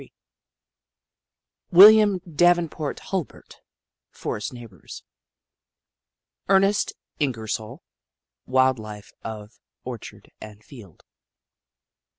William 1.69 2.17
Davenport 2.27 2.99
Hulbert: 3.11 3.61
Forest 4.09 4.51
Neighbours. 4.51 5.03
Ernest 6.49 6.93
Ingersoll: 7.19 7.83
Wild 8.47 8.79
Life 8.79 9.11
of 9.23 9.59
Orchard 9.83 10.31
and 10.41 10.63
Field. 10.63 11.03